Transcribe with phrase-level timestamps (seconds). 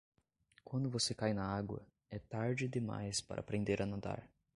[0.65, 4.27] Quando você cai na água, é tarde demais para aprender a nadar.